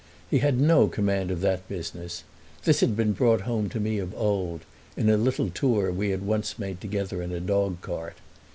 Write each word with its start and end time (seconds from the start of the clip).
He 0.31 0.39
had 0.39 0.59
no 0.59 0.87
command 0.87 1.29
of 1.29 1.41
that 1.41 1.67
business: 1.67 2.23
this 2.63 2.79
had 2.79 2.95
been 2.95 3.11
brought 3.13 3.41
home 3.41 3.69
to 3.69 3.79
me 3.79 3.99
of 3.99 4.15
old 4.15 4.61
in 4.97 5.11
a 5.11 5.15
little 5.15 5.51
tour 5.51 5.91
we 5.91 6.09
had 6.09 6.23
once 6.23 6.57
made 6.57 6.81
together 6.81 7.21
in 7.21 7.31
a 7.31 7.39
dogcart. 7.39 8.15